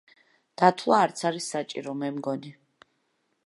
დათვლა 0.61 1.01
არც 1.07 1.21
არის 1.31 1.51
საჭირო, 1.57 1.93
მე 2.03 2.11
მგონი. 2.17 2.55